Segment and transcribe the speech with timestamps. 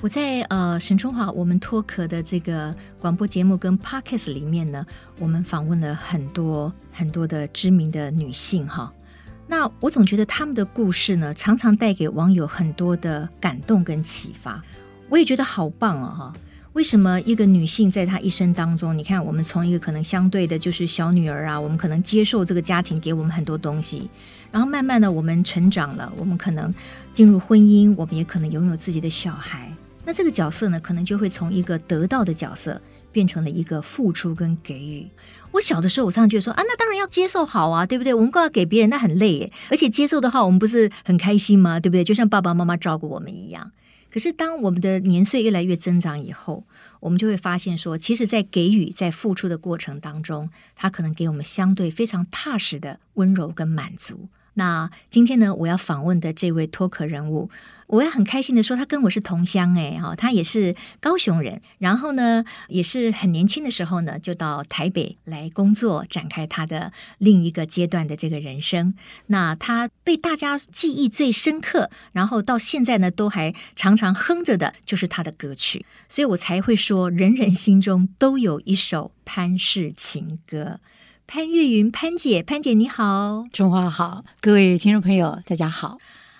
[0.00, 4.86] 我在呃沈春华我们脱壳的这个广播节目跟 Podcast 里面呢，
[5.18, 8.92] 我们访问了很多很多的知名的女性哈。
[9.48, 14.62] 那我总觉得她们的故事呢，常常带给网友很多的感动跟启发。
[15.08, 16.32] 我也觉得好棒啊哈！
[16.74, 24.08] 为什么一个女性在她一生当中，你看我们从一个可能相对的就是小女儿啊，我们可能接受这个家庭给我们很多东西。
[24.52, 26.72] 然后慢慢的，我们成长了，我们可能
[27.12, 29.72] 进入婚姻，我们也可能拥有自己的小孩。
[30.08, 32.80] 那这个角色呢，可能就会从一个得到的角色，
[33.12, 35.06] 变成了一个付出跟给予。
[35.52, 38.14] 我小的时候，我常常觉得说啊，那当然要接受好啊，对不对？
[38.14, 39.52] 我们光要给别人，那很累耶。
[39.68, 41.78] 而且接受的话，我们不是很开心吗？
[41.78, 42.02] 对不对？
[42.02, 43.70] 就像爸爸妈妈照顾我们一样。
[44.10, 46.64] 可是当我们的年岁越来越增长以后，
[47.00, 54.30] 我们就会发现说，其实，在给予、在付出的过程当中，他可能给我们相对非常踏实的温柔跟满足。
[54.54, 57.48] 那今天呢，我要访问的这位脱壳人物，
[57.88, 68.94] 我也很开心的说，他跟我是同乡诶，哈，他也是高雄人，然后呢，也是很年轻的时候呢，就到台北来工作，展开他的另一个阶段的这个人生。
[69.28, 80.80] 那他被大家记忆最深刻，然后到现在呢，都还常常哼着的，就是他的歌曲，所以我才会说，人人心中都有一首潘氏情歌。
[81.26, 85.98] 潘越云，潘姐，潘姐你好，春华好，各位听众朋友大家好。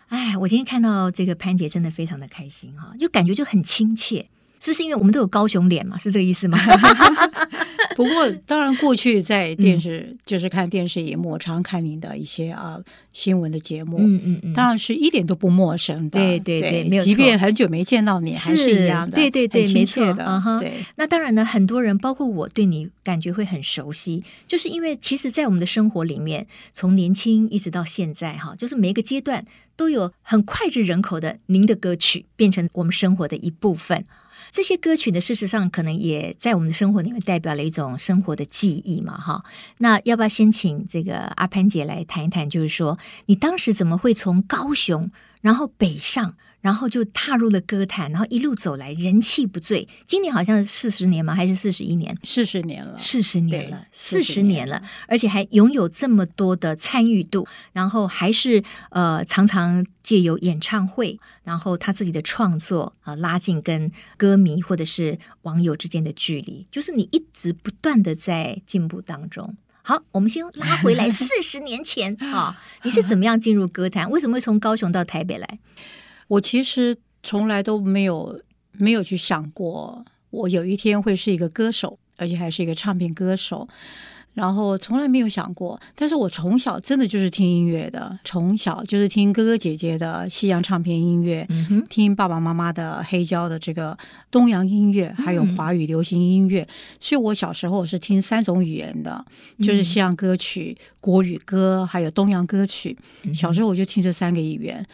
[0.09, 4.28] 哎，我今天看到这个潘姐，真的非常的开心哈，就感觉就很亲切。
[4.61, 5.97] 是不是因为我们都有高雄脸嘛？
[5.98, 6.59] 是这个意思吗？
[7.97, 12.78] 不过当然，过去在电视、嗯、就是看电视荧幕，常看您的一些啊
[13.12, 16.19] 新闻的节目，嗯嗯嗯，当然是一点都不陌生的。
[16.19, 17.11] 对对对，没有错。
[17.11, 19.17] 即便很久没见到你，还是一样的。
[19.17, 20.25] 对对对，没错的。
[20.25, 34.05] Uh huh、对，那当然呢，很多人包括我对你感觉会很熟悉，就是因为其实，在我们的生活里面，从年轻一直到现在哈，就是每一个阶段都有很脍炙人口的您的歌曲，变成我们生活的一部分。
[34.50, 39.44] 这些歌曲呢，事实上可能也在我们的生活里面代表了一种生活的记忆嘛，哈。
[39.78, 45.10] 那要不要先请这个阿潘姐来谈一谈，就是说你当时怎么会从高雄，
[45.41, 46.34] 然后北上？
[46.60, 49.86] 然后就踏入了歌坛，然后一路走来人气不坠。
[50.06, 51.34] 今年好像四十年吗？
[51.34, 52.16] 还是四十一年？
[52.22, 57.46] 四十年了，四十年了，四十年了，而且还拥有这么多的参与度。
[57.72, 66.66] 然后还是呃，常常借由演唱会，然后他自己的创作啊、呃，拉近跟歌迷或者是网友之间的距离。
[66.72, 69.56] 就是你一直不断的在进步当中。
[69.82, 74.10] 好，我们先拉回来 四十年前啊、 哦，你是怎么样进入歌坛？
[74.10, 75.58] 为什么会从高雄到台北来？
[76.28, 78.41] 我其实从来都没有
[78.72, 83.69] 没有去想过，我有一天会是一个歌手，而且还是一个唱片歌手。
[84.34, 93.99] 然后从来没有想过，但是我从小真的就是听音乐的，从小就是听哥哥姐姐的西洋唱片音乐，嗯、听爸爸妈妈的黑胶的这个
[94.31, 96.62] 东洋音乐，还有华语流行音乐。
[96.62, 96.69] 嗯、
[97.00, 99.25] 所以我小时候是听三种语言的，
[99.61, 102.97] 就是西洋歌曲、嗯、国语歌，还有东洋歌曲。
[103.34, 104.87] 小时候我就听这三个语言。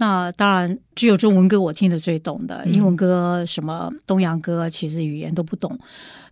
[0.00, 5.76] 那当然，只有中文歌我听得最懂的，英文歌、什么东洋歌，其实语言都不懂。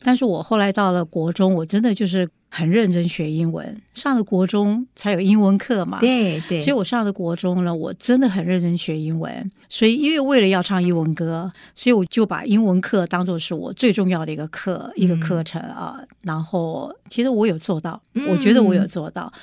[0.03, 3.77] 但是我后来到了国中，我真的就是很认真学英文。
[3.93, 6.61] 上了国中才有英文课嘛，对对。
[6.61, 9.51] 所以我上了国中了，我真的很认真学英文。
[9.69, 15.97] 所以因为为了要唱英文歌，所以我就把英文课当做是我最重要的一个课，一个课程啊。
[15.99, 19.33] 嗯、然后其实我有做到，我觉得我有做到。
[19.35, 19.41] 嗯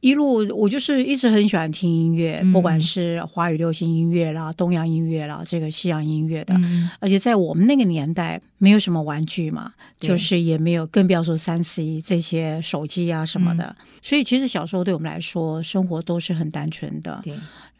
[0.00, 17.22] 一路我就是一直很喜欢听音乐，嗯、不管是华语流行音乐啦、东洋音乐啦、这个西洋音乐的，嗯、而且在我们那个年代没有什么玩具嘛，就是也没有，更不要说三 C 这些手机啊什么的，嗯、所以其实小时候对我们来说，生活都是很单纯的。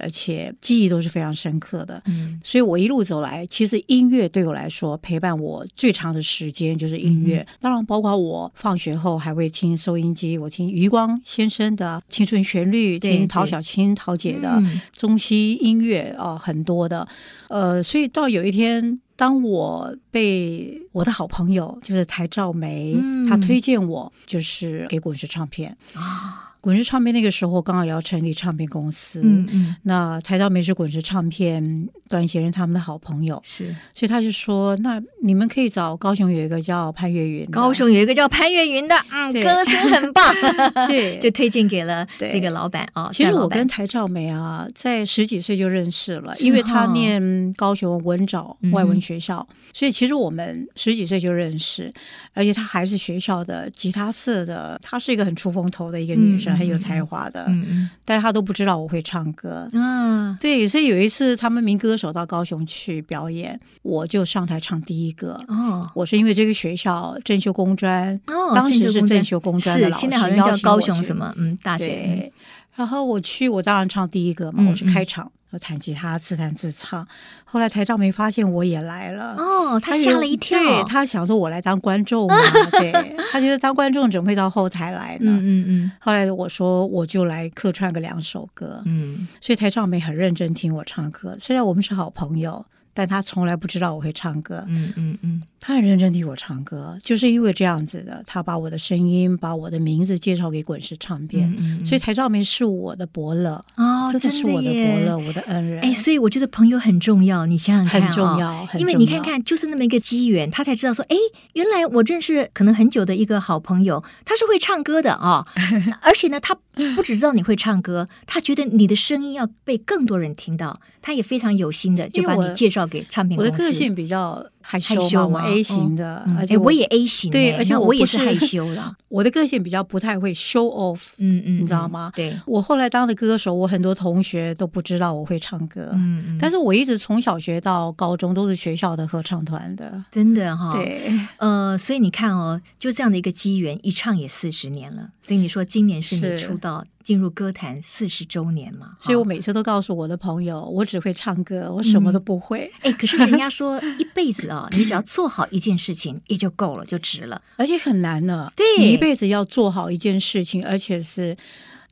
[0.00, 0.10] 对。
[0.10, 7.38] 而且记忆都是非常深刻的，嗯，所以我一路走来，其实音乐对我来说陪伴我最长的时间就是音乐。
[7.40, 17.06] 嗯、当然，包括我放学后还会听收音机，我听余光先生的《青春旋律》，听陶小青陶姐的中西音乐啊、呃，很多的。
[17.48, 26.49] 呃，所以到有一天，当我被我的好朋友就是台照梅，嗯、他推荐我，就是给滚石唱片啊。
[26.60, 40.22] 滚石唱片那个时候刚好要成立唱片公司，嗯嗯，那台照梅是滚石唱片段贤人他们的好朋友，是，所以他就说，那你们可以找高雄有一个叫潘越云，高雄有一个叫潘越云的，嗯，歌声很棒，
[40.88, 43.08] 对， 就推荐给了这个老板啊。
[43.12, 51.92] 其实我跟台照梅啊，在十几岁就认识了，因为他念高雄文藻外文学校，所以其实我们十几岁就认识，
[52.34, 56.40] 而且她还是学校的吉他社的，她是一个很出风头的一个女生。
[56.40, 59.68] 生，很有才华的，嗯嗯，但是他都不知道我会唱歌。
[59.74, 60.34] 嗯。
[60.40, 65.38] 对，所以有一次他们民歌手到高雄去表演，我就上台唱第一个。
[65.48, 71.86] 哦，我是因为这个学校正修工专，哦，当时是正修工专的老师，现在好像叫高雄什么嗯大学。
[71.86, 72.32] 对，
[72.74, 75.30] 然后我去，我当然唱第一个嘛，我是开场。
[75.50, 77.06] 我弹吉他自弹自唱，
[77.44, 82.36] 后来台照没发现我也来了，哦，他吓了一跳，对，他想说我来当观众嘛，
[82.72, 82.92] 对，
[83.32, 85.30] 他觉得当观众怎么会到后台来呢？
[85.30, 85.92] 嗯嗯嗯。
[86.00, 92.64] 后来我说我就来客串个两首歌，嗯，所以台照没很认真听我唱歌，虽然我们是好朋友。
[92.92, 105.80] 但他从来不知道我会唱歌，嗯嗯嗯，他很认真听我唱歌，就是因为这样子的，他把我的声音、把我的名字介绍给滚石唱片，嗯嗯，所以台照明是我的伯乐哦，真的是我的伯乐，我的恩人。
[105.82, 111.16] 哎，所以我觉得朋友很重要，你想想看，很重要，因为你看看，就是那么一个机缘，他才知道说，哎，
[111.52, 115.46] 原来我认识可能很久的一个好朋友，他是会唱歌的啊，
[116.02, 116.52] 而且呢，他
[116.96, 122.80] 不只知道你会唱歌，他觉得你的声音要被更多人听到，他也非常有心的就把你介绍。
[122.90, 124.44] 给唱片公司，我的个性比较
[124.78, 128.94] 害羞嘛，A 型的，而且我也 A 型，对，而且我也是害羞的。
[129.08, 132.12] 我的个性比较不太会 show off，嗯嗯，你知道吗？
[132.14, 146.84] 对，我后来当了歌手，我很多同学都不知道我会唱歌，嗯嗯，但是我一直从小学到高中都是学校的合唱团的，真的哈，对，呃，所以你看哦，就这样的一个机缘，一唱也四十年了，所以你说今年是你出道。
[147.10, 152.70] 进入歌坛四十周年嘛，所以我每次都告诉我的朋友，我只会唱歌，我什么都不会。
[152.82, 158.48] 哎、嗯，可是人家 说一辈子啊，你只要做好一件事情也就够了，就值了，而且很难呢。
[158.54, 161.36] 对，你一辈子要做好一件事情，而且是。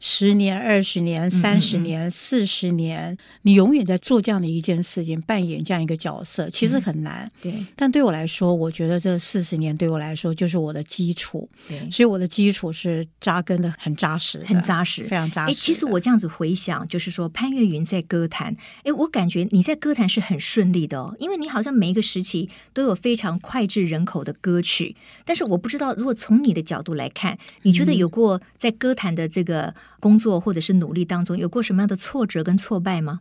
[0.01, 7.31] 十年、二十年、三十年、四十年，你永远在做这样的一件事情，扮演这样一个角色，其实很难。
[7.43, 11.49] 对，但对我来说，我觉得这四十年对我来说就是我的基础。
[11.69, 15.51] 对，所以我的基础是扎根的很扎实，很扎实，非常扎实。
[15.51, 18.55] 哎，其实我这样子回想，就是说潘越云在歌坛，
[18.85, 24.95] 哎，我感觉你在歌坛是很顺利的哦，因为你好像每一个时期都有非常脍炙人口的歌曲。
[25.25, 33.21] 但是我不知道，如果从你的角度来看，你觉得有过在歌坛的这个工作或者是是努力当中有过什么样的挫折跟挫败吗？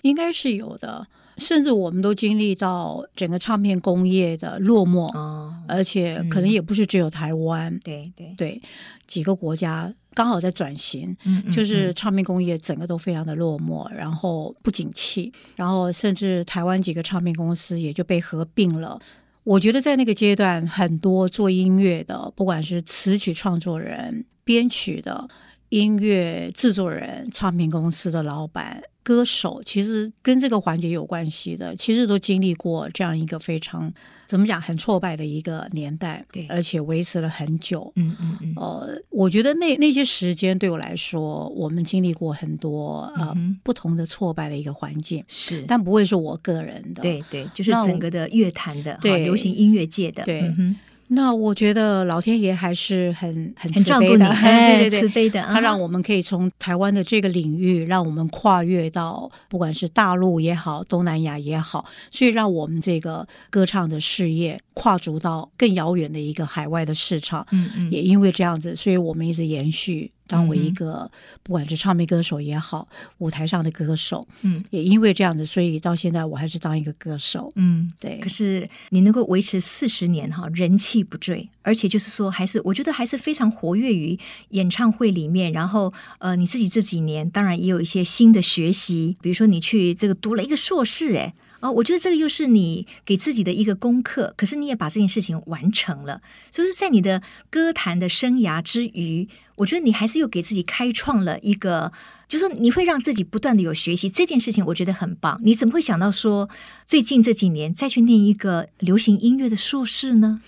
[0.00, 8.62] 应该是有的，甚至我们都经历到整个唱片工业的落寞，哦，而且可能也不是只有台湾，嗯、对对对，
[9.06, 18.98] 几个国家刚好在转型，嗯，嗯，就是唱片工业整个都非常的落寞，然后不景气，然后甚至台湾几个唱片公司也就被合并了。
[19.44, 25.28] 我觉得在那个阶段，很多做音乐的，不管是词曲创作人、编曲的。
[25.70, 33.92] 音乐制作人、唱片公司的老板、歌手，其实跟这个环节有关系的，其实都经历过这样一个非常
[34.26, 37.92] 怎么讲很挫败的一个年代，对，而且维持了很久。
[37.96, 38.52] 嗯嗯嗯。
[38.56, 50.42] 呃，我觉得那那些时间对我来说，我们经历过很多呃、嗯、不同的挫败的一个环境，是，但不会是我个人的，对对，就是整个的乐坛的，对，流行音乐界的，对。
[50.42, 50.76] 嗯
[51.08, 67.46] 那我觉得老天爷还是很很慈悲的， 对对对，慈悲的，他让我们可以从台湾的这个领域，让我们跨越到不管是大陆也好，东南亚也好，所以让我们这个歌唱的事业跨足到更遥远的一个海外的市场。
[67.52, 70.10] 嗯嗯，也因为这样子，所以我们一直延续。
[70.26, 71.10] 当为一个
[71.42, 78.18] 不管是唱片歌手也好，舞台上的歌手，嗯，也因为这样子，所以到现在我还是当一个歌手，嗯，对。
[78.20, 84.18] 可是你能够维持四十年哈，人气不坠，而且就是说，还是我觉得还是非常活跃于
[84.50, 85.52] 演唱会里面。
[85.52, 91.34] 然后呃，你自己这几年当然也有一些新的学习，比如说你去这个读了一个硕士，哎。
[91.66, 96.20] 哦，我觉得这个又是你给自己的一个功课，可是你也把这件事情完成了。
[96.50, 101.92] 所以说，在你的歌坛的生涯之余，我觉得你还是又给自己开创了一个，
[102.28, 105.40] 就是你会让自己不断的有学习这件事情，我觉得很棒。
[105.42, 106.48] 你怎么会想到说
[106.84, 110.40] 最近这几年再去念一个流行音乐的硕士呢？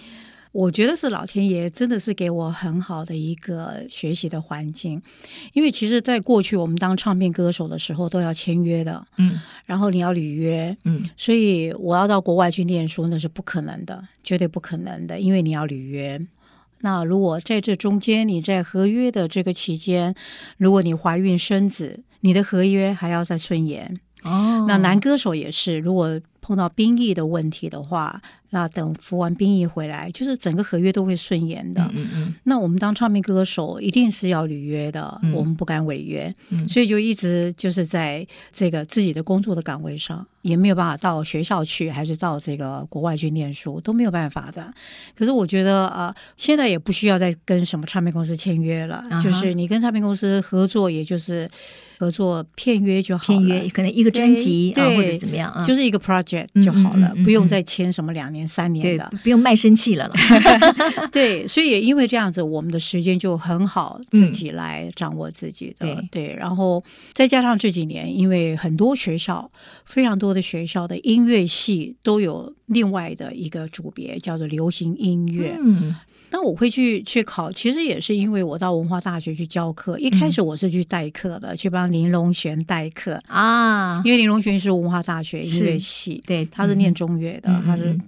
[0.53, 5.01] 我觉得是老天爷真的是给我很好的一个学习的环境，
[5.53, 16.21] 因为其实，在过去我们当唱片歌手的时候都要签约的，嗯，然后你要履约，嗯，所以我要到国外去念书那是不可能的，绝对不可能的，因为你要履约。
[16.81, 20.15] 那如果在这中间你在合约的这个期间，
[20.57, 23.99] 如果你怀孕生子，你的合约还要再顺延。
[24.25, 28.21] 哦，那男歌手也是，如果碰到兵役的问题的话，
[28.51, 31.83] 那等服完兵役回来，就是整个合约都会顺延的。
[31.93, 32.35] 嗯嗯。
[32.45, 44.73] 那我们当唱片歌手一定是要履约的，嗯、我们不敢违约，嗯、所以就一直就是在这个自己的工作的岗位上，也没有办法到学校去，还是到这个国外去念书都没有办法的。
[45.15, 51.49] 可是我觉得呃，现在也不需要再跟什么唱片公司签约了，啊、就是你跟唱片公司合作，也就是。
[51.99, 60.09] 合作片约就好了，片约可能一个专辑啊，或者怎么样啊，就是一个 project 就好了，不用再签什么两年三年的，不用卖身契了。
[61.11, 66.05] 对，所以也因为这样子，我们的时间就很好，自己来掌握自己的。
[66.11, 69.51] 对，然后再加上这几年，因为很多学校，
[69.85, 75.59] 非常多的学校的音乐系都有另外的一个组别，叫做流行音乐。
[75.61, 75.97] 嗯。
[76.31, 79.99] 那我会去去考，其实也是因为我到文化大学去教课。
[79.99, 84.01] 一开始我是去代课的，嗯、去帮林隆璇代课啊。
[84.05, 87.99] 因为林隆璇是文化大学音乐系，对，他是念中乐的，嗯、他是。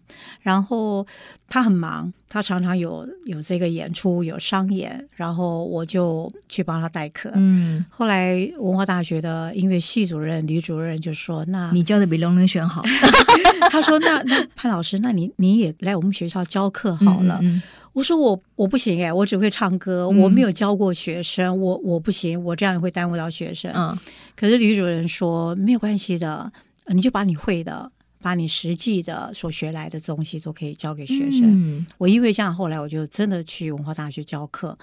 [0.43, 1.07] 然后
[1.49, 7.31] 他很忙，他常常有有这个演出，有商演，然后我就去帮他代课。
[7.35, 7.85] 嗯。
[7.91, 12.83] 后来文化大学的音乐系主任李主任就说：“那你教的比林隆璇好。
[13.71, 17.39] ”他说：“那那潘老师，那你你也来我们学校教课好了。
[17.43, 17.63] 嗯”嗯
[17.93, 23.73] 我说我我不行哎，我只会唱歌，嗯、我没有教过学生，我我不行，我这样会耽误到学生。
[23.75, 23.99] 嗯，
[24.37, 26.53] 可是吕主任说没有关系的，
[26.87, 27.91] 你就把你会的，
[28.23, 31.43] 把你实际的所学来的东西都可以教给学生。
[31.45, 34.79] 嗯，我因为这样，后来我就真的去文化大学教课。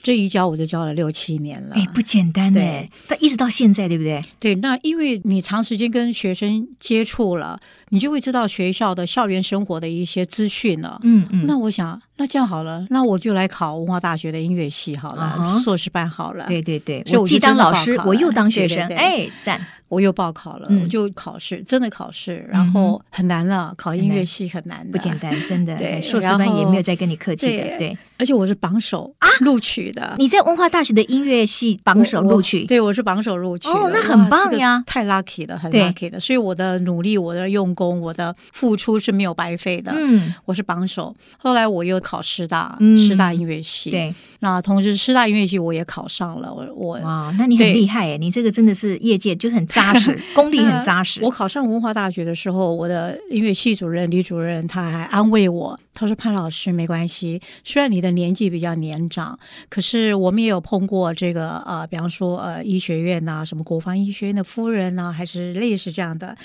[0.00, 4.22] 这一教我就教了六七年了，哎，不简单哎，但一直到现在，对不对？
[4.38, 11.00] 对，那因为你长时间跟学生接触了，你就会知道学校的校园生活的一些资讯了。
[11.02, 11.46] 嗯嗯。
[11.46, 16.46] 那我想，那这样好了，那我就来考文化大学的音乐系好了，硕士班好了。
[16.46, 19.60] 对对对，我既当老师，我又当学生，哎，赞。
[19.88, 25.74] 我又报考了，我就考试，真的考试，然后很难了，考音乐系很难，不简单，真的。
[25.76, 27.96] 对，硕士班也没有再跟你客气的，对。
[28.18, 30.16] 而且我是榜首啊，录取的。
[30.18, 33.68] 你在文化大学的音乐系榜首录取，对，我是榜首录取。
[33.68, 36.18] 哦，那很棒呀，太 lucky 了，很 lucky 的。
[36.18, 39.92] 所以我的努力，我的用功，我的付出是没有白费的。
[39.94, 41.14] 嗯，我是榜首。
[41.38, 43.92] 后来我又考师大，师大音乐系。
[43.92, 46.52] 对，那同时师大音乐系我也考上了。
[46.52, 50.58] 我我哇，那你很厉害哎，你这个真的是业界就是很扎实， 功力。
[50.58, 51.20] 很扎实。
[51.22, 66.36] 我考上文化大学的时候，我的音乐系主任李主任他还安慰我，他说：“潘老师没关系，虽然你的年纪比较年长，可是我们也有碰过这个呃，比方说呃医学院呐、啊，什么国防医学院的夫人呐、啊，还是类似这样的，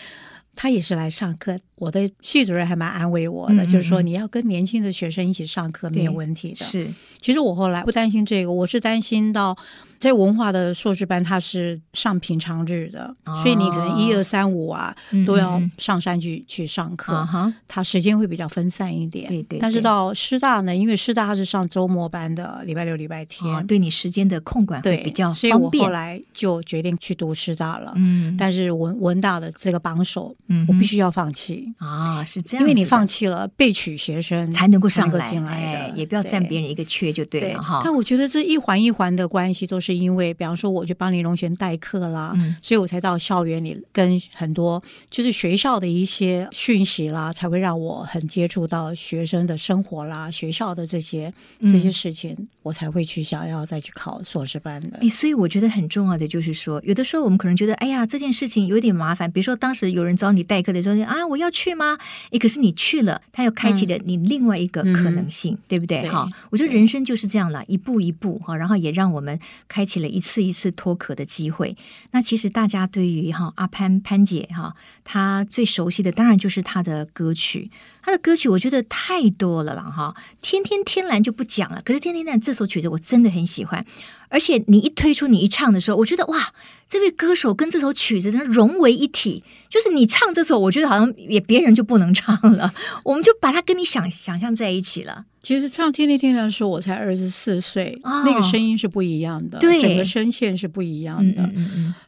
[0.56, 1.60] 他也是来上课。
[1.76, 6.64] 我的系主任还蛮安慰我的，嗯嗯嗯就是说你要跟年轻的学生一起上课没有问题的。
[6.64, 6.88] 是，
[7.20, 9.58] 其实我后来不担心这个，我是担心到。
[10.04, 14.94] 在文化的硕士班，他是上平常日的，哦、所以你可能一二三五啊，
[15.26, 19.30] 都要上山去去上课，嗯嗯他时间会比较分散一点。
[19.30, 19.60] 对，对对。
[19.60, 25.40] 但是到师大呢，因为师大他是上周末班的，礼拜六、礼拜天，哦、对你时间的控管会比较方便。
[25.40, 27.94] 所以我后来就决定去读师大了。
[27.96, 28.36] 嗯。
[28.38, 32.62] 但是文文大的这个榜首，嗯，我必须要放弃啊、哦，是这样。
[32.62, 37.80] 因为你放弃了被取学生才能够上来，进来的、哎，也不要占别人一个缺就对了哈。
[37.86, 39.93] 但我觉得这一环一环的关系都是。
[39.94, 54.98] 因为，比方说，我去帮林隆璇代课啦，嗯、所以我才到校园里跟很多就是学校的一些讯息啦，才会让我很接触到学生的生活啦，学校的这些这些事情，嗯、我才会去想要再去考硕士班的。
[55.02, 59.32] 哎，所以我觉得很重要的就是说，有的时候我们可能觉得，哎呀，这件事情有点麻烦。
[59.32, 61.98] 比如说，当时有人找你代课的时候，你啊，我要去吗？
[62.32, 66.02] 哎，可是你去了，他又开启了你另外一个可能性，嗯、对不对？
[66.10, 69.83] 哈对，我觉得人生就是这样了，一步一步哈，然后也让我们开。
[69.84, 71.76] 开启了一次一次脱壳的机会。
[72.12, 74.74] 那其实大家对于哈阿潘潘姐哈，
[75.04, 77.70] 她最熟悉的当然就是她的歌曲。
[78.02, 81.82] 她的歌曲我觉得太多了啦哈，天天天蓝就不讲了。
[81.84, 83.86] 可是天天蓝这首曲子我真的很喜欢，
[84.30, 86.54] 而且你一推出你一唱的时候，我觉得哇，
[86.88, 89.44] 这位歌手跟这首曲子真融为一体。
[89.68, 92.74] 就是你唱这首，我觉得好像也别人就不能唱了，
[93.04, 95.26] 我们就把它跟你想想象在一起了。
[95.44, 99.78] 其实唱《天天天亮》的时候，我才二十四岁，哦、那个声音是不一样的，对。
[99.78, 101.52] 整个声线是不一样的。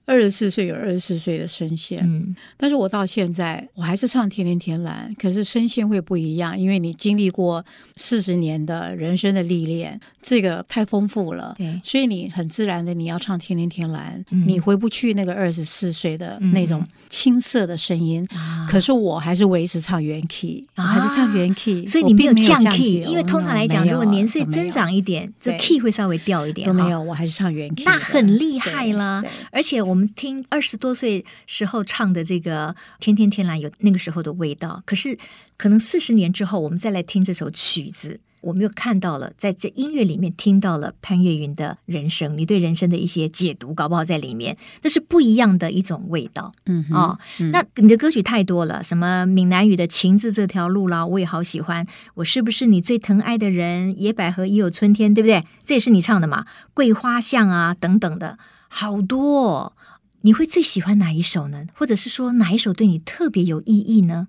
[0.06, 7.66] 二十四岁有二十四岁的声线，嗯、但是我到现在我还是唱《天天天蓝》，可是声线会不一样，因为你经历过
[7.98, 11.78] 四十年的人生的历练，这个太丰富了，对。
[11.84, 18.26] 所以你很自然的你要唱《天天天蓝》，嗯、你回不去那个二十四岁的那种青涩的声音。
[18.34, 23.25] 嗯、可是我还是维持唱原 key，、啊、还是唱原 key，所以你没有降 key，因为。
[23.26, 26.68] 通常来讲，如果年岁增长一点，就 key 会稍微掉一点。
[26.68, 27.84] 都没有，我还是唱原 key。
[27.86, 29.24] 那很厉害啦！
[29.52, 34.82] 而且我们听二十多岁时候唱的这个《天天天蓝》，有那个时候的味道。
[34.86, 35.18] 可是，
[35.58, 38.20] 可能四十年之后，我们再来听这首曲子。
[38.46, 46.52] 我们又看到了，在这音乐里面听到了潘越云的人生，你对人生的一些解读，搞不好在里面，那是不一样的一种味道。
[46.68, 51.88] 嗯哦，嗯那你的歌曲太多了，什么闽南语的情字这条路啦，我也好喜欢。
[52.14, 54.00] 我是不是你最疼爱的人？
[54.00, 55.44] 野百合也有春天，对不对？
[55.66, 56.46] 这也是你唱的嘛？
[56.76, 58.38] 桂花巷啊，等等的，
[58.68, 59.74] 好多哦。
[60.22, 61.66] 你会最喜欢哪一首呢？
[61.76, 64.28] 或者是说哪一首对你特别有意义呢？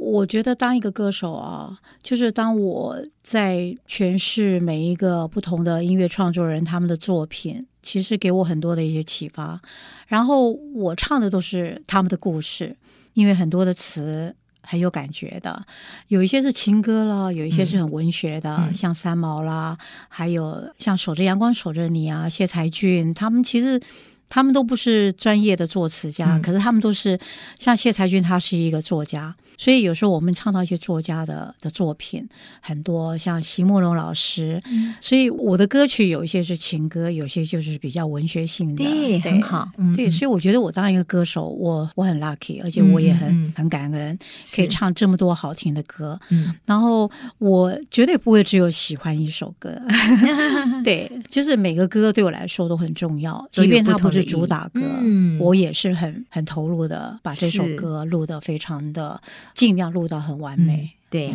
[0.00, 9.60] 我觉得当一个歌手啊，就是当我在诠释每一个不同的音乐创作人他们的作品，其实给我很多的一些启发。
[10.06, 12.76] 然后我唱的都是他们的故事，
[13.14, 15.66] 因为很多的词很有感觉的，
[16.06, 19.76] 有一些是情歌啦，有一些是很文学的，嗯、像三毛啦，
[20.08, 23.80] 还有像守着阳光守着你啊，谢才俊他们其实。
[24.30, 27.18] 他们都不是专业的作词家，嗯、可是他们都是
[27.58, 32.26] 像谢才俊，他是一个作家，所以有时候我们唱到一些作家的的作品，
[32.60, 44.18] 很多像席慕蓉老师，嗯、所以我的歌曲有一些是情歌，有些就是比较文学性的，对，对很好，嗯、对，所以我觉得我当一个歌手，我我很 lucky，而且我也很、嗯、很感恩，
[44.54, 49.74] 可以唱这么多好听的歌，嗯，然后我绝对不会只有喜欢一首歌，
[50.84, 54.18] 对，就是每个歌对我来说都很重要， 即便它不是。
[54.18, 59.20] 是主打歌，嗯、我也是很很投入的，把这首歌录得非常的
[59.58, 60.92] 尽量录到很完美。
[60.92, 61.34] 嗯、对。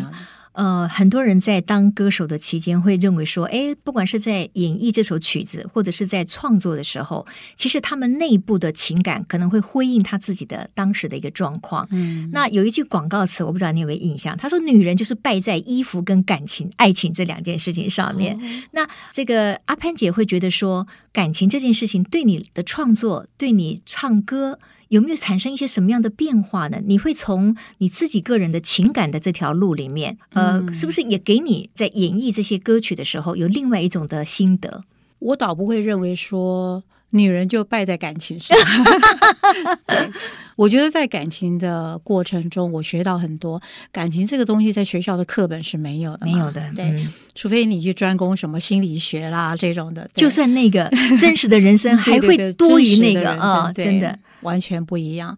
[0.53, 7.25] 呃，很多人在当歌手的期间会认为说，哎，不管是在演绎这首曲子，或者是在创作的时候，
[7.56, 11.88] 其实他们内部的情感可能会呼应他自己的当时的一个状况。
[11.89, 14.38] 嗯，那有一句广告词，我不知道你有没有印象？
[14.38, 18.38] 他说：“女人就是败在衣服跟感情、爱情这两件事情上面。
[18.38, 18.39] 哦”
[18.74, 24.60] 那这个阿潘姐会觉得说，感情这件事情对你的创作，对你唱歌。
[24.93, 26.77] 有没有产生一些什么样的变化呢？
[26.85, 34.83] 你会从你自己个人的情感的这条路里面，呃，是不是也给你在演绎这些歌曲的时候有另外一种的心得？
[35.17, 38.55] 我倒不会认为说女人就败在感情上。
[40.55, 43.59] 我觉得在感情的过程中，我学到很多。
[43.91, 46.62] 感情这个东西在学校的课本是没有的，没有的。
[46.75, 50.88] 对，嗯、除非你去专攻什么心理学啦这种的，就算那个
[51.19, 54.15] 真实的人生 还会多于那个啊，真的。
[54.43, 55.38] 完全不一样，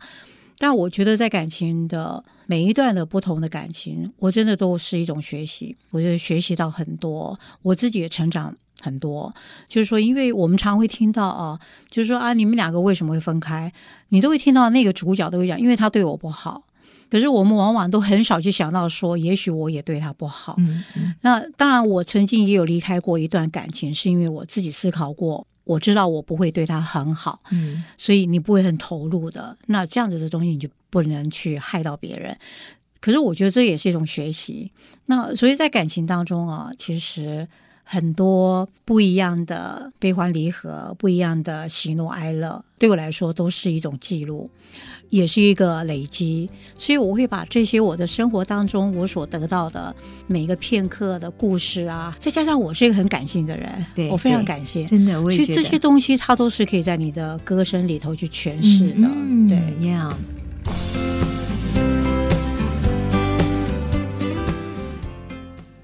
[0.58, 5.76] 但我觉得在感情的每一段的不同的感情，我真的都是一种学习。
[5.92, 9.34] 我觉得学习到很多，我自己也成长很多。
[9.68, 13.72] 就是说，因为我们常会听到啊，就是说啊，你们两个为什么会分开？
[14.10, 16.64] 你都会听到那个主角都会讲，因为他对我不好。
[17.08, 20.56] 可是我们往往都很少去想到说，也许我也对他不好。
[20.58, 21.14] 嗯嗯。
[21.22, 25.46] 那当然，我曾经也有离开过一段感情，是因为我自己思考过。
[25.66, 29.58] 我知道我不会对他很好，嗯，所以你不会很投入的。
[29.66, 32.38] 那这样子的东西你就不能去害到别人。
[33.02, 34.72] 可是我觉得这也是一种学习。
[35.08, 37.48] 那所以在感情当中啊，其实
[37.86, 44.50] 很多不一样的悲欢离合，不一样的喜怒哀乐，对我来说都是一种记录。
[45.12, 49.96] 也是一个累积，所以我会把这些我的生活当中我所得到的
[50.26, 60.12] 每个片刻的故事啊，再加上我是一个很感性的人，对我非常感谢，真的，我也觉得，这些东西它都是可以在你的歌声里头去诠释的，嗯、对，Yeah。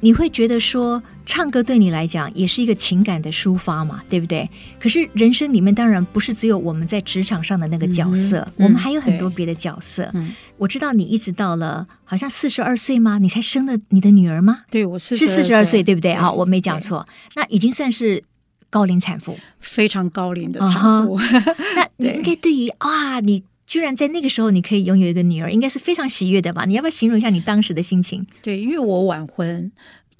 [0.03, 4.49] 你会觉得说，唱歌对你来讲也是一个情感的抒发嘛，对不对？
[4.79, 10.09] 可是人生里面当然不是只有我们在职场上的那个角色，嗯、我们还有很多别的角色。
[10.13, 13.17] 嗯、我知道你一直到了好像四十二岁吗？
[13.19, 14.63] 你才生了你的女儿吗？
[14.69, 16.11] 对，我是是四十二岁，对不对？
[16.11, 17.05] 啊，我没讲错，
[17.35, 18.23] 那已经算是
[18.69, 21.19] 高龄产妇，非常高龄的产妇。
[21.19, 23.43] Uh-huh、 那你应该对于啊，你。
[23.67, 26.65] 居然在那个时候你可以拥有一个女儿，应该是非常喜悦的吧？
[26.65, 28.27] 你要不要形容一下你当时的心情？
[28.43, 29.71] 对，因为我晚婚，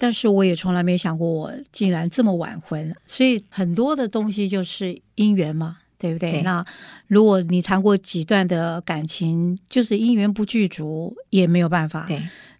[0.02, 6.32] 但是我也从来没想过我竟然这么晚婚，所以很多的东西就是姻缘嘛，对不对？
[6.32, 6.42] 对。
[6.42, 6.66] 那
[7.06, 12.08] 如果你谈过几段的感情，就是姻缘不具足，也没有办法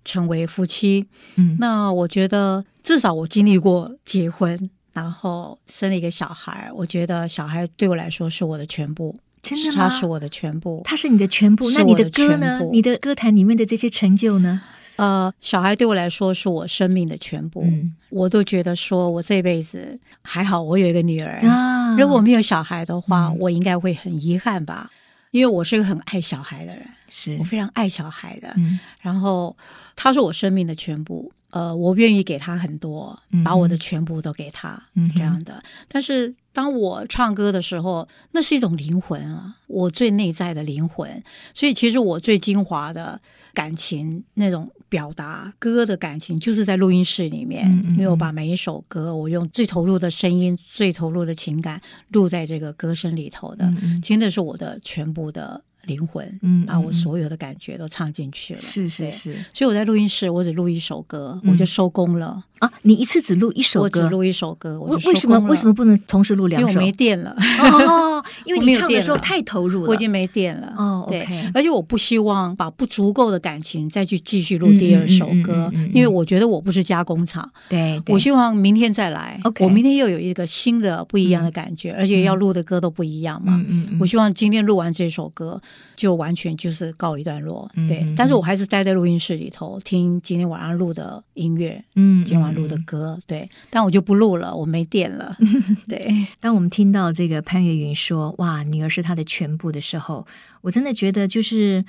[0.05, 1.05] 成为夫妻。
[1.35, 9.13] 嗯，那我觉得至少我经历过结婚，然后生了一个小孩，我觉得小孩对我来说是我的全部。
[9.43, 9.89] 真的吗？
[9.89, 11.69] 他是我的全部，他是你的全部。
[11.73, 12.61] 那你的歌呢？
[12.71, 14.63] 你的歌坛里面的这些成就呢？
[15.03, 17.63] 呃，小孩对我来说是我生命的全部。
[17.63, 21.41] 嗯，我都觉得说我这辈子还好，我有一个女儿。
[21.41, 24.91] 啊，如果没有小孩的话，嗯，我应该会很遗憾吧？
[25.33, 28.53] 因为我是一个很爱小孩的人，是我非常爱小孩的。
[28.57, 29.57] 嗯，然后
[29.97, 31.33] 他是我生命的全部。
[31.51, 35.63] 呃，我愿意给他很多，把我的全部都给他，嗯、这样的。
[35.87, 41.23] 但是当我唱歌的时候，那是一种灵魂啊，我最内在的灵魂。
[41.53, 43.21] 所以其实我最精华的
[43.53, 55.65] 感情那种表达歌的感情，就是在录音室里面，嗯嗯，因为我把每一首歌，我用最投入的声音、最投入的情感录在这个歌声里头的，嗯嗯，其实那是我的全部的。
[55.85, 58.61] 灵魂，嗯，把我所有的感觉都唱进去了。
[58.61, 62.45] 是是是，所以我在录音室，我只录一首歌，我就收工了。
[62.61, 62.73] 啊！
[62.83, 66.69] 你一次只录一首歌，我只录一首歌，我为什么为什么不能同时录两首？
[66.69, 67.35] 因为我没电了。
[67.61, 70.73] 哦， 因为你唱的时候太投入了，我已经没电了。
[70.77, 71.05] 哦。
[71.09, 77.51] 对，而且我不希望把不足够的感情再去继续录第二首歌，因为我觉得我不是加工厂。
[77.69, 79.41] 对，我希望明天再来。
[79.43, 83.61] OK，我明天又有一个新的不一样的感觉，而且要录的歌都不一样嘛。
[83.69, 85.61] 嗯嗯，我希望今天录完这首歌
[85.97, 86.57] 就完全。
[86.57, 95.37] 就是告一段落，对，嗯、但是我还是待在录音室里头听今天晚上录的音乐，嗯，今晚录的歌，对，但我就不录了，我没电了，
[95.89, 96.29] 对。
[96.39, 100.27] 当我们听到这个潘越云说“哇，女儿是她的全部”的时候，
[100.61, 101.85] 我真的觉得就是，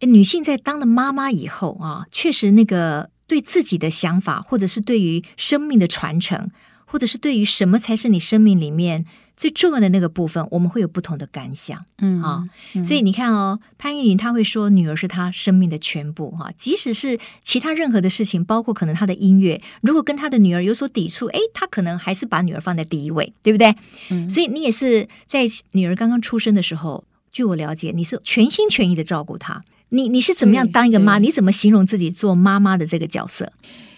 [0.00, 6.50] 女性在当了妈妈以后啊，确实那个对自己的想法，或者是对于生命的传承，
[6.86, 9.04] 或者是对于什么才是你生命里面。
[9.40, 23.74] 最重要的那个部分，我们会有不同的感想，嗯啊，嗯，所以你看哦，潘越云他会说女儿是他生命的全部哈，即使是其他任何的事情，包括可能他的音乐，如果跟他的女儿有所抵触，诶，他可能还是把女儿放在第一位，对不对？
[24.10, 29.62] 嗯，所以你也是在女儿刚刚出生的时候，据我了解，你是全心全意的照顾她。
[29.88, 31.18] 你你是怎么样当一个妈？
[31.18, 33.50] 你怎么形容自己做妈妈的这个角色？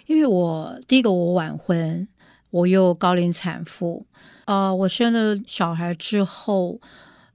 [0.07, 2.07] 因为我第一个我晚婚，
[2.49, 4.05] 我又高龄产妇。
[4.45, 6.79] 呃，我生了小孩之后，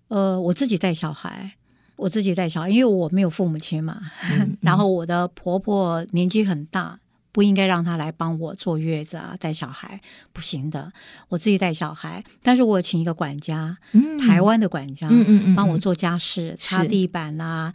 [0.08, 1.52] 呃，我自己带小孩，
[1.96, 4.00] 我自己带小孩，因为我没有父母亲嘛。
[4.32, 6.98] 嗯嗯、 然后我的婆婆年纪很大。
[7.30, 10.00] 不应该让他来帮我坐月子啊，带小孩
[10.32, 10.90] 不行的，
[11.28, 12.24] 我自己带小孩。
[12.42, 17.72] 但是我请一个管家，嗯、台湾的管家，嗯嗯嗯、帮我做家事，擦地板呐、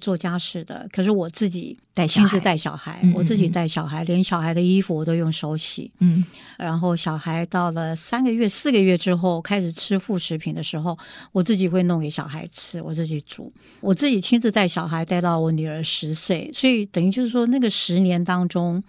[0.00, 0.88] 做家事的。
[0.92, 5.90] 可是我自己带亲自带小孩，我自己带小孩，连小孩的衣服我都用手洗。
[5.98, 6.24] 嗯，
[6.56, 10.98] 然后小孩到了三个月、四个月之后开始吃副食品的时候，
[11.32, 18.69] 我自己会弄给小孩吃，我自己煮，我自己亲自带小孩带到我女儿十岁，所以等于就是说那个十年当中。
[18.70, 18.82] 中，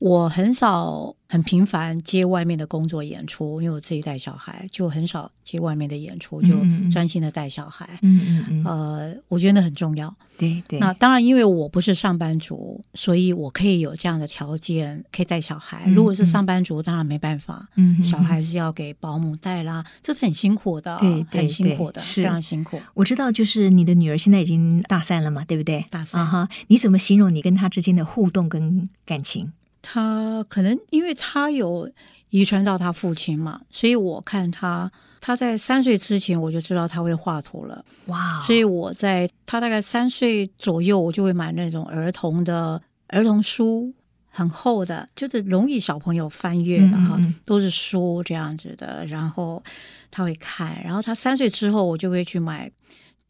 [0.00, 6.54] 我很少很频繁接外面的工作演出，因为我自己带小孩，就很少接外面的演出，就
[6.90, 7.98] 专心的带小孩。
[8.00, 8.64] 嗯嗯嗯。
[8.64, 10.12] 呃，我觉得那很重要。
[10.38, 10.78] 对对。
[10.78, 15.86] 那当然，因为我不是上班族，所以我可以有这样的条件，可以带小孩。
[15.88, 17.68] 如果是上班族，当然没办法。
[17.76, 18.02] 嗯。
[18.02, 20.96] 小孩是要给保姆带啦，这是很辛苦的，
[21.30, 22.80] 对，很辛苦的，是非常辛苦。
[22.94, 25.84] 我知道，就是你的女儿现在已经大三了嘛，对不对？
[25.90, 26.48] 大三啊哈。
[26.68, 29.52] 你怎么形容你跟她之间的互动跟感情？
[29.82, 31.90] 他可能因为他有
[32.30, 34.90] 遗传到他父亲嘛，所以我看他，
[35.20, 37.84] 他在三岁之前我就知道他会画图了。
[38.06, 43.92] 哇所以我在他大概三岁左右，我就会买那种儿童的儿童书，
[44.28, 49.04] 很厚的，就是容易小朋友翻阅的哈，嗯嗯都是书这样子的。
[49.06, 49.62] 然后
[50.10, 52.70] 他会看，然后他三岁之后，我就会去买。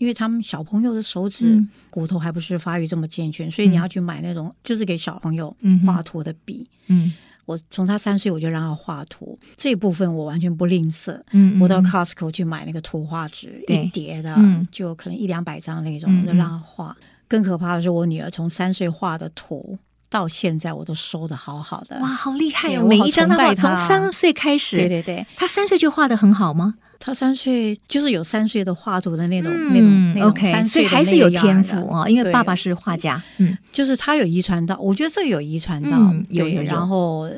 [0.00, 6.66] 因为他们小朋友的手指骨头还不是发育这么健全，嗯、所以你要去买那种就是给小朋友画图的笔。
[6.86, 7.12] 嗯，
[7.44, 11.20] 我从他三岁我就让他画图，这部分我完全不吝啬。
[11.32, 16.96] 嗯，我到 Costco 去买那个图画纸，一叠的，嗯、就可能一两百张那种，嗯、就让他画。
[17.28, 22.00] 更可怕的是，我女儿从三岁画的图到现在我都收的好好的。
[22.00, 22.86] 哇，好厉害哦！
[22.86, 24.78] 每一张都画，从三岁开始。
[24.78, 26.76] 对对对，他三岁就画的很好吗？
[27.00, 33.20] 他三岁就是有三岁的画图的那种、嗯、那种那种三岁的，还是有天赋啊，因为爸爸是画家。
[33.38, 37.28] 嗯，就是他有遗传到，我觉得这个有遗传到，嗯、有有有然后。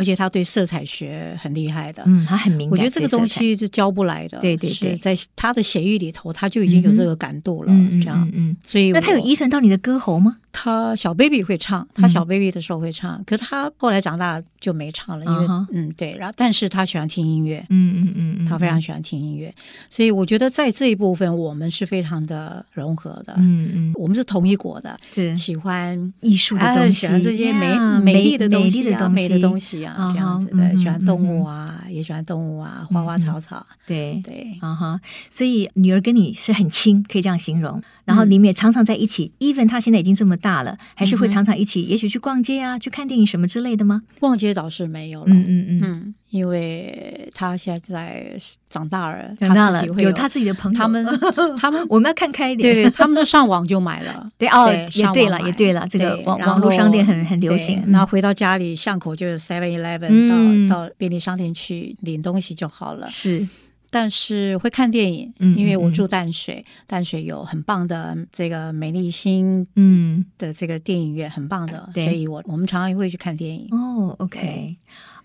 [0.00, 2.70] 而且他对色彩学很厉害的，嗯，他很敏感。
[2.70, 10.36] 我觉得这个东西是教不来的，对对对，在他的血液里头，他就已经有这个感度了，这样，嗯，所以那他有遗传到你的歌喉吗？
[10.60, 19.54] 他小 baby 会唱，他小 baby 的时候会唱，可是他后来长大就没唱了，因为嗯，对，然后但是他喜欢听音乐，嗯嗯嗯，他非常喜欢听音乐，
[19.88, 30.10] 所以我觉得在这一部分我们是非常的融合的，嗯嗯，我们是同一国的，对，喜欢艺术的东西，喜欢这些美美丽的东西，美的东西啊。
[30.12, 37.82] 这样子的，喜欢动物啊，也喜欢动物啊，花花草草，对对，啊哈，所以女儿跟你是很亲，可以这样形容。
[38.04, 44.02] 然后你们也常常在一起，even 她现在已经这么大了，还是会常常一起，也许去逛街啊，去看电影什么之类的吗？
[44.20, 45.80] 逛街倒是没有了，嗯嗯。
[45.82, 48.36] 嗯，因为他现在在
[48.68, 51.06] 长大了，长大了他有，有他自己的朋友，他们
[51.56, 63.48] 他们我们要看开一点，对对，他们都上网就买了， 对哦，也对了，也对了，这个网网络商店很很流行，然后回到家里巷口就是 Seven Eleven，到到便利商店去领东西就好了，是。
[63.90, 70.26] 但是会看电影，嗯，因为我住淡水，嗯、淡水有很棒的这个美丽新嗯。
[70.36, 73.66] 的这个电影院，很棒的，所以我我们常常会去看电影。
[73.70, 74.76] 哦，OK。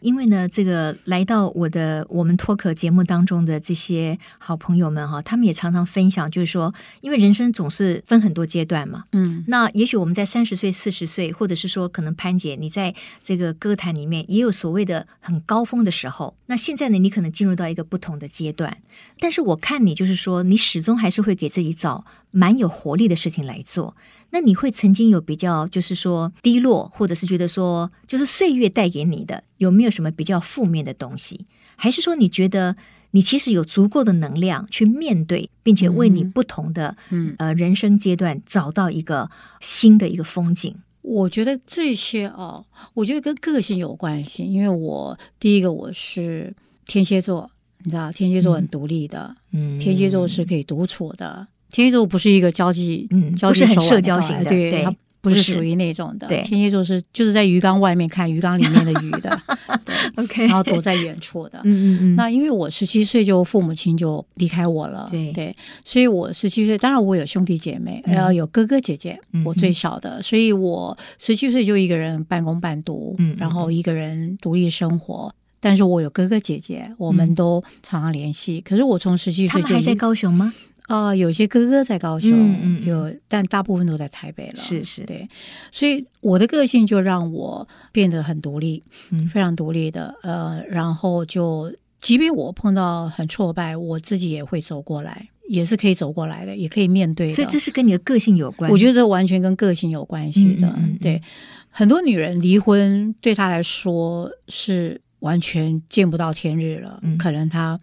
[0.04, 18.78] 因为呢，这个来到我的我们脱壳节目当中的这些好朋友们哈，他们也常常分享，就是说，因为人生总是分很多阶段嘛，嗯，那也许我们在三十岁、四十岁，或者是说，可能潘姐你在这个歌坛里面也有所谓的很高峰的时候，那现在呢，你可能进入到一个不同的阶段，
[19.20, 23.96] 但是我看你就是说，你始终还是会给自己找蛮有活力的事情来做。
[24.34, 31.46] 那你会曾经有比较，就是说低落，或者是觉得说，就是岁月带给你的有没有什么比较负面的东西？
[31.76, 32.76] 还是说你觉得
[33.12, 39.30] 你其实有足够的能量去面对，并且为你不同的嗯呃人生阶段找到一个
[39.62, 40.76] 新的一个风景？
[41.04, 42.66] 我觉得这些哦，
[42.96, 46.52] 我觉得跟个性有关系，因为我第一个我是
[46.88, 47.52] 天蝎座，
[47.84, 51.48] 你知道天蝎座很独立的，嗯，天蝎座是可以独处的。
[51.74, 56.28] 天蝎座不是一个交际，嗯，交际不是很社交型的，对，对，他不是属于那种的。
[56.28, 59.42] 对，天蝎座是就是在鱼缸外面看鱼缸里面的鱼的，
[59.84, 61.60] 对，OK，然后躲在远处的。
[61.64, 62.16] 嗯嗯嗯。
[62.16, 75.34] 那因为我十七岁就父母亲就离开我了，对对，所以我十七岁，当然我有兄弟姐妹，然后有哥哥姐姐，我最小的，所以我十七岁就一个人半工半读，嗯，然后一个人独立生活。
[75.60, 78.60] 但是我有哥哥姐姐，我们都常常联系。
[78.60, 80.54] 可是我从十七岁就他们还在高雄吗？
[80.88, 84.56] 啊、呃，有些哥哥在高雄，嗯嗯、有，但大部分都在台北了。
[84.56, 85.28] 是是，对，
[85.72, 90.14] 所以我的个性就让我变得很独立，嗯，非常独立的。
[90.24, 97.34] 呃，然后就，即便我碰到很挫败，我自己也会走过来，也是可以走过来的，也可以面对的。
[97.34, 98.70] 所以这是跟你的个性有关。
[98.70, 100.68] 我觉得这完全跟个性有关系的。
[100.78, 101.22] 嗯、对，
[101.70, 107.80] 很多女人离婚对她来说是完全见不到天日了，嗯、可能她。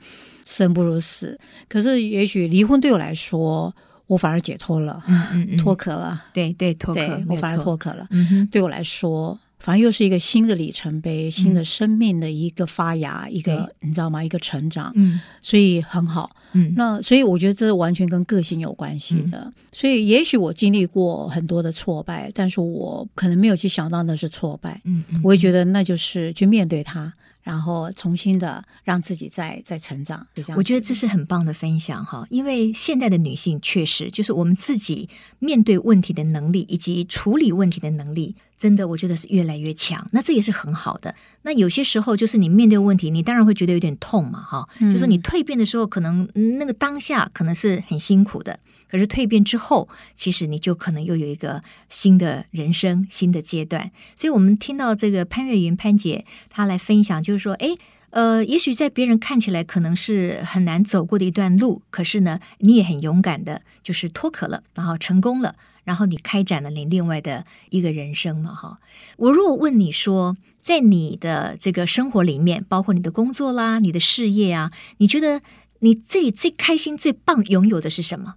[0.46, 3.74] 生不如死，可是也许离婚对我来说，
[4.06, 6.24] 我反而解脱了，嗯嗯 嗯、脱壳了。
[6.32, 8.06] 对对，脱壳，我反而脱壳了。
[8.10, 14.24] 嗯，对我来说，反正又是一个新的里程碑，嗯、新的生命的一个发芽，一个你知道吗？
[14.24, 14.92] 一个成长。
[14.96, 16.34] 嗯，所以很好。
[16.52, 19.38] 嗯，那所以我觉得这完全跟个性有关系的。
[19.38, 24.80] 嗯、所以也许我经历过很多的挫败，但是我可能没有去想到那是挫败。
[24.84, 27.12] 嗯，嗯，我也觉得那就是去面对它。
[27.50, 30.24] 然后重新的让自己再再成长，
[30.56, 35.08] 我觉得这是很棒的分享哈，因为现在的女性确实就是我们自己
[35.40, 40.06] 面对问题的能力以及处理问题的能力，真的我觉得是越来越强。
[40.12, 41.14] 那这也是很好的。
[41.42, 48.60] 那有些时候就是你面对问题，你当然会觉得有点痛嘛哈，嗯、就是你蜕变的时候，可能那个当下可能是很辛苦的。
[48.90, 53.90] 可是蜕变之后，其实你就可能又有一个新的人生、新的阶段。
[54.14, 57.68] 所以，我们听到这个潘越云潘姐她来分享，就是说，哎，
[58.10, 65.54] 呃，也许在别人看起来可能是很难走过的一段路，可是呢，你也很勇敢的，就是脱壳了，然后成功了，
[65.90, 68.78] 然后你开展了你另外的一个人生嘛，哈。
[69.16, 75.42] 我如果问你说，在你的这个生活里面，包括你的工作啦、你的事业啊，你觉得
[75.80, 78.36] 你自己最开心、最棒拥有的是什么？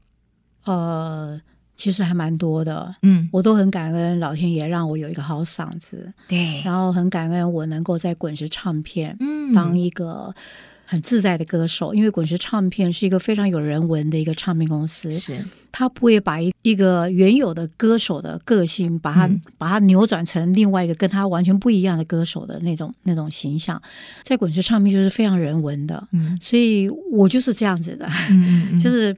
[0.66, 1.40] 呃，
[1.76, 10.34] 其实还蛮多的，嗯，我都很感恩老天爷让我有一个好嗓子，对，然后很感恩我能够在滚石唱片，嗯，当一个
[10.86, 23.82] 很自在的歌手，嗯、因为滚石唱片是一个非常有人文的一个唱片公司，是，他不会把一一个原有的歌手的个性，把它、嗯、把它扭转成另外一个跟他完全不一样的歌手的那种那种形象，
[24.24, 29.16] 在滚石唱片就是非常人文的，嗯，所以我就是这样子的，嗯嗯，就是。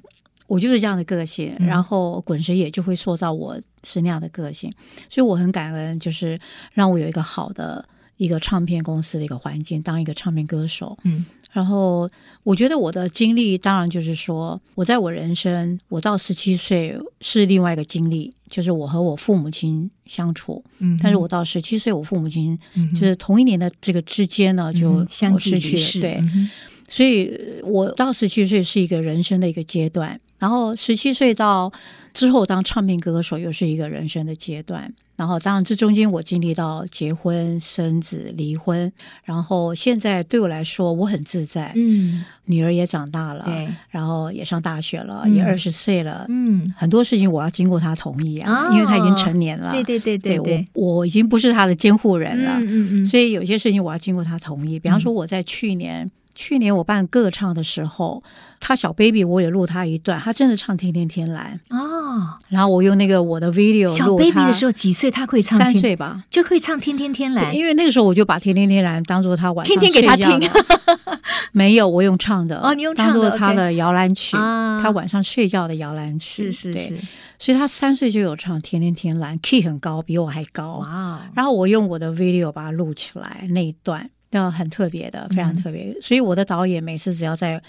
[0.48, 4.72] 我就是这样的个性，嗯、然后滚石也就会塑造我是那样的个性，
[5.10, 6.38] 所以我很感恩，就是
[6.72, 7.84] 让我有一个好的
[8.18, 10.98] 一个唱片公司的一个环境，当一个唱片歌手。
[11.04, 12.10] 嗯，然后
[12.44, 20.64] 我觉得我的经历，当然就是说，我在我人生，我到十七岁是另外一个经历，就是我和我父母亲相处。
[20.80, 22.58] 嗯，但是我到十七岁，我父母亲
[22.94, 26.00] 就是同一年的这个之间呢，就相继去世。
[26.00, 26.16] 对。
[26.20, 26.50] 嗯
[26.88, 31.74] 所以，我到十七岁是一个人生的一个阶段，然后十七岁到
[32.14, 34.94] 之后当唱片歌手，又是一个人生的阶段。
[35.16, 38.92] 然后，当然，这中间我经历到结婚、生子、离婚，
[39.24, 41.72] 然后现在对我来说，我很自在。
[41.76, 46.28] 嗯，女儿也长大了，对，然后也上大学了，嗯、也二十岁了。
[46.30, 49.72] 嗯，很多事情我要经过她同意啊，哦、因为她已经成年了。
[49.72, 52.60] 对对对对，对，我我已经不是她的监护人了。
[52.60, 54.78] 嗯嗯嗯，所以有些事情我要经过她同意。
[54.78, 56.12] 比方说，我在去年。
[56.36, 58.22] 去年我办歌唱的时候，
[58.60, 62.34] 他小 baby 我也录他一段，他真的唱《天天天蓝》哦。
[62.50, 63.90] 然后我用那个我的 video。
[63.90, 65.10] 小 baby 的时候几岁？
[65.10, 65.58] 他会唱？
[65.58, 67.46] 三岁吧，就会唱《天天天蓝》。
[67.54, 70.50] 因为那个时候我就把《天天天蓝》当做他晚上天天给他听。
[71.54, 76.52] 没有，我用唱的哦，你用唱的，当做他的摇篮曲，他晚上睡觉的摇篮曲。
[76.52, 77.00] 是是是。
[77.40, 80.80] 所以他三岁就有唱《天天天蓝》，key 很高，比我还高。
[80.80, 81.22] 哇。
[81.34, 84.10] 然后我用我的 video 把它录起来那一段。
[84.38, 85.84] 要很特别的，非常特别。
[85.84, 87.62] 嗯、所以我的导演每次只要在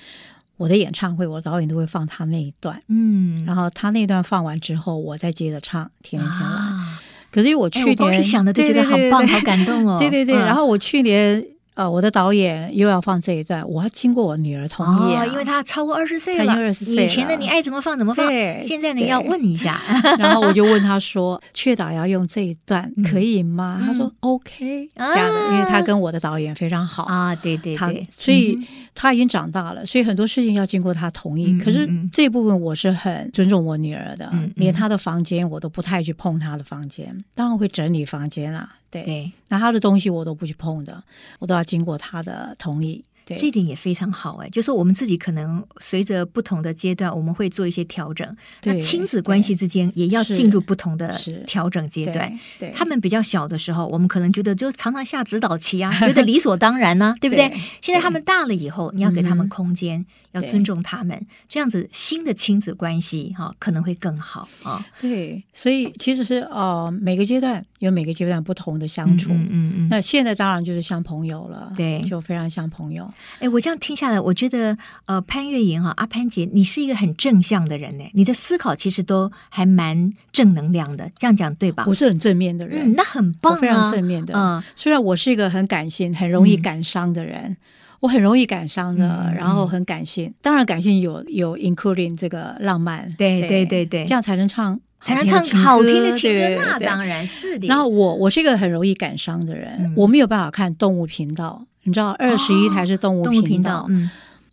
[0.57, 2.83] 我的演唱会，我的导演都会放他那一段。
[2.88, 7.00] 嗯，然后他那一段放完之后，我再接着唱《天天天蓝》啊。
[7.31, 9.98] 可是我去年，我当时想的就觉得好棒，好感动哦。
[10.00, 11.44] 对对对，然后我去年。
[11.76, 16.52] 呃，我的导演又要放这一段，我要经过我女儿同意啊，因为她超过二十岁了。
[16.54, 18.26] 二十岁，以前的你爱怎么放怎么放，
[18.64, 19.78] 现在呢要问一下。
[20.18, 28.58] 然后我就问他说：“确导要用这一段可以吗？”他说：“OK。”这样的，因为他跟我的导演非常好啊，对对对，所以
[28.94, 31.60] 他已经长大了，所以很多事情要经过他同意。
[31.60, 38.66] 可是这部分我是很尊重我女儿的，连她的房间我都不太去碰她的房间，当然会整理房间啦。
[38.90, 41.03] 对，那他的东西我都不去碰的，
[41.38, 43.05] 我都要经过他的同意。
[43.25, 48.37] 对，这一点也非常好哎，就是我们自己可能随着不同的阶段，我们会做一些调整。
[48.62, 51.12] 那亲子关系之间也要进入不同的
[51.44, 52.38] 调整阶段。
[52.57, 57.53] 对，他们比较小的时候，我们可能觉得就常常下指导棋啊， 觉得理所当然呢，对不对？
[57.83, 64.87] 现在他们大了以后，你要给他们空间，要尊重他们，这样子新的亲子关系哈可能会更好啊。
[65.01, 69.32] 对，所以其实是呃每个阶段有每个阶段不同的相处。
[69.32, 69.88] 嗯嗯。
[69.88, 73.08] 那现在当然就是像朋友了，对，就非常像朋友。
[73.38, 78.04] 哎，我这样听下来，我觉得呃，潘越云哈，阿潘姐，你是一个很正向的人呢。
[78.14, 81.84] 你的思考其实都还蛮正能量的，这样讲对吧？
[81.86, 84.34] 我是很正面的人，嗯、那很棒啊，非常正面的。
[84.34, 87.56] 嗯，虽然我是一个很感性、很容易感伤的人，嗯、
[88.00, 90.32] 我很容易感伤的，嗯、然后很感性。
[90.40, 94.78] 当然，感性有有 including 这个浪漫，对对对对，这样才能唱。
[95.00, 97.66] 才能唱好听的情歌，那当然是的。
[97.66, 103.88] 然后我我是一个很容易感伤的人，我没有办法看动物频道，你知道二十一台是动物频道。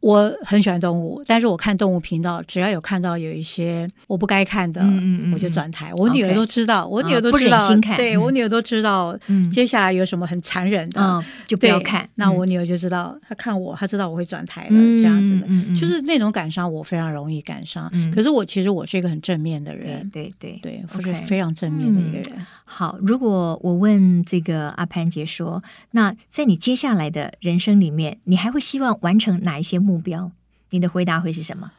[0.03, 5.93] 我很喜欢动物，但是我看动物频道，只要有看到有一些我不该看的嗯，我就转台。
[5.95, 9.17] 我女儿都知道，我女儿都知道，对我女儿都知道，
[9.49, 12.05] 接下来有什么很残忍的，就不要看。
[12.15, 17.89] 那我女儿就知道，她看我，她知道我会转台了，这样子的，就是那种感伤，我非常容易感伤。
[18.13, 22.45] 可是我其实我是一个很正面的人，对对对，我是非常正面的一个人。
[22.65, 30.31] 好，如果我问这个阿潘姐说，那在你接下来的人生里面，你还会希望完成哪一些目标？
[30.69, 31.71] 你的回答会是什么？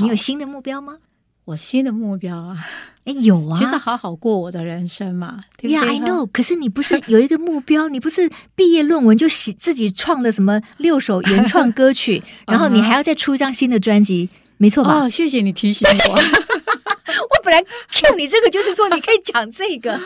[0.00, 0.98] 你有新的目标吗？
[1.44, 2.56] 我新的目标啊，
[3.04, 5.42] 哎，有啊，其实好好过我的人生嘛。
[5.60, 6.28] Yeah, I know。
[6.32, 7.88] 可是你不是有一个目标？
[7.88, 15.02] 你不是毕业论文就写自己创的什么六首原创歌曲， 然后你还要再出一张新的专辑，没错吧？
[15.02, 16.14] 哦，谢谢你提醒我。
[16.14, 20.00] 我本来 cue 你这个就是说你可以讲这个，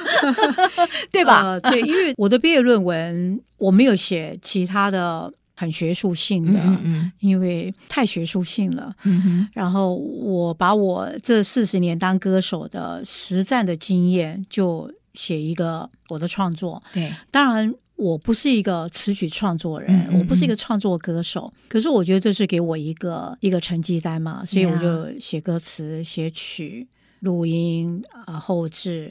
[1.13, 1.61] 对吧？
[1.61, 5.31] 对，因为我的毕业论文我没有写其他的。
[5.57, 8.95] 很学术性的，嗯嗯，因为太学术性了。
[9.05, 16.83] 嗯，然后我把我这四十年当歌手的实战的经验，就写一个我的创作。
[16.93, 21.51] 对，当然我不是一个词曲创作人，我不是一个创作歌手。
[21.69, 26.87] 可是我觉得这是给我一个一个成绩单嘛，所以我就写歌词、写曲、
[27.21, 29.11] 录音啊、后制。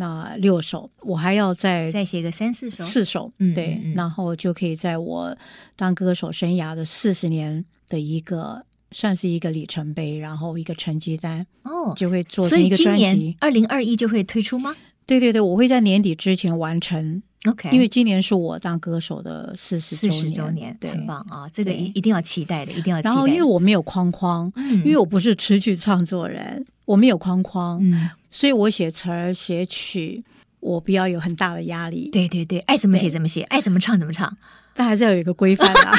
[0.00, 5.36] 那六首，我还要再再写个三四首，四首，嗯，对，嗯嗯，然后就可以在我
[5.76, 13.36] 当歌手生涯的四十年的一个，算是一个里程碑，然后一个成绩单哦，就会做成一个专辑。
[13.40, 14.74] 二零二一就会推出吗？
[15.04, 17.22] 对对对，我会在年底之前完成。
[17.46, 21.48] OK，因为今年是我当歌手的四十四十周年，对，很棒啊！
[21.50, 23.10] 这个一一定要期待的，一定要期待。
[23.10, 24.52] 然后，因为我没有框框，
[24.84, 30.22] 因为我不是 词曲创作人，我没有框框，嗯所以我写词儿写曲，
[30.58, 32.10] 我不要有很大的压力。
[32.10, 34.36] 对对对，爱怎么写怎么写，爱怎么唱怎么唱。
[34.74, 35.92] 但还是要有一个规范啊。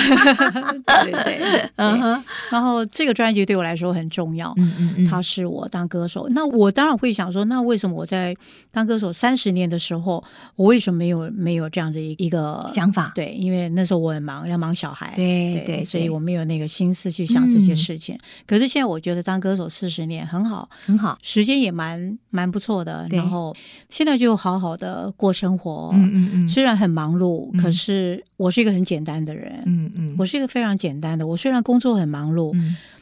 [1.04, 2.24] 对对对，嗯哼。
[2.50, 6.28] 然后这个专辑对我来说很重要，嗯嗯嗯，它是我当歌手。
[6.32, 8.36] 那我当然会想说，那为什么我在
[8.72, 10.24] 当歌手三十年的时候，
[10.56, 13.12] 我为什么没有没有这样的一一个想法？
[13.16, 18.18] 对，因为那时候我很忙，要忙小孩，对对，对，所以我没有那个心思去想这些事情。
[18.46, 23.08] 可是现在我觉得当歌手四十年很好，很好，时间也蛮蛮不错的。
[23.12, 23.56] 然后
[23.90, 31.26] 现在就好好的过生活，嗯嗯嗯，虽然很忙碌，可是我是一个很简单的人，嗯嗯，我是一个非常简单的。
[31.26, 32.56] 我虽然工作很忙碌，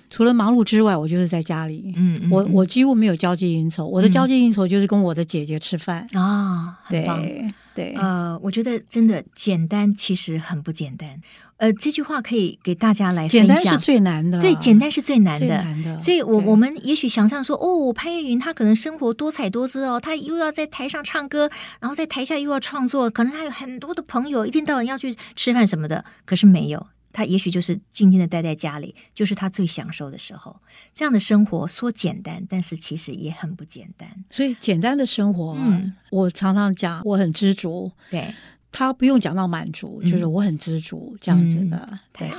[0.10, 6.08] 除了忙碌之外，我就是在家里，嗯，我我几乎没有交际应酬，我的交际应酬就是跟我的姐姐吃饭。
[6.14, 6.49] 啊，
[6.90, 11.10] 对对，呃，我觉得真的简单其实很不简单。
[11.58, 13.48] 呃，这句话可以给大家来分享。
[13.48, 15.48] 简单是最难的，对，简单是最难的。
[15.48, 26.04] 难的，所以我，我我们也许想象说，哦，潘越云他可能生活多彩多姿哦，他又要在台上唱歌，然后在台下又要创作，可能他有很多的朋友，一天到晚要去吃饭什么的。
[26.26, 26.88] 可是没有，
[27.20, 30.56] 他也许就是静静的待在家里，就是他最享受的时候。
[30.94, 34.10] 这样的生活说简单，但是其实也很不简单。
[34.30, 37.92] 所以，简单的生活，嗯，我常常讲，我很知足。
[38.10, 38.34] 对。
[38.72, 41.90] 他不用讲到满足，嗯、就是我很知足这样子的。
[41.92, 42.32] 嗯、对，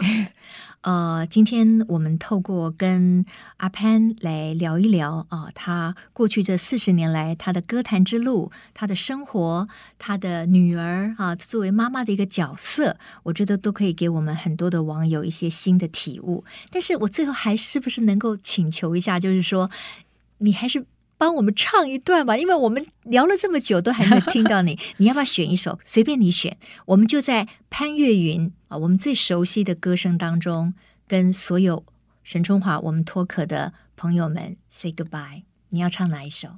[0.82, 3.22] 呃，今天我们透过跟
[3.58, 9.68] 阿潘来聊一聊啊、他过去这四十年来他的歌坛之路，他的生活，
[9.98, 16.44] 他的女儿啊，作为妈妈的一个角色，我觉得都可以给我们很多的网友一些新的体悟。
[16.70, 19.70] 但是我最后还是不是能够请求一下，就是说，
[20.38, 20.86] 你还是。
[21.20, 25.78] 帮我们唱一段吧，因为我们聊了这么久都还没听到你， 你要不要选一首？
[25.84, 26.56] 随便你选，
[26.86, 30.72] 我们就在潘越云啊，我们最熟悉的歌声当中，
[31.06, 31.84] 跟所有
[32.24, 35.42] 沈春华我们脱壳的朋友们 say goodbye。
[35.68, 36.48] 你要唱哪一首？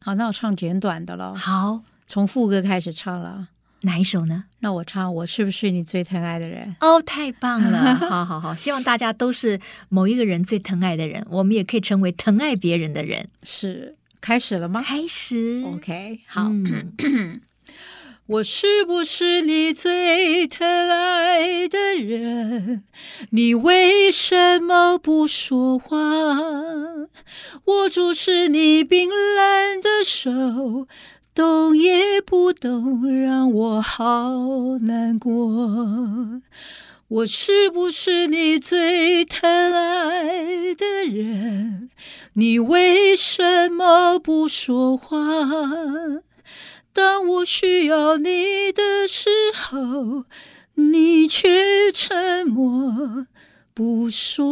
[0.00, 1.34] 好，那我唱简短的了。
[1.34, 3.48] 好，从副歌开始唱了。
[3.80, 4.44] 哪一首呢？
[4.58, 6.76] 那我唱《我是不是你最疼爱的人》？
[6.86, 7.94] 哦，太棒了！
[8.10, 9.58] 好好好，希望大家都是
[9.88, 13.30] 某一个人最疼爱的人，我们也可以成为疼爱别人的人。
[13.42, 13.96] 是。
[14.20, 14.82] 开始了吗？
[14.82, 15.64] 开始。
[15.66, 16.48] OK，好。
[16.50, 17.40] 嗯、
[18.26, 22.84] 我是不是你最疼爱的人？
[23.30, 25.96] 你为什么不说话？
[27.64, 30.86] 我注视你冰冷的手，
[31.34, 36.40] 动也不动，让我好难过。
[37.10, 41.90] 我是不是你最疼爱的人？
[42.34, 45.18] 你为什么不说话？
[46.92, 50.24] 当我需要你的时候，
[50.74, 53.26] 你却沉默
[53.74, 54.46] 不说。